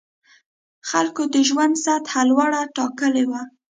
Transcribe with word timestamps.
خلکو 0.89 1.23
د 1.33 1.35
ژوند 1.49 1.73
سطح 1.85 2.11
لوړه 2.29 2.61
ټاکلې 2.75 3.23
وه. 3.29 3.41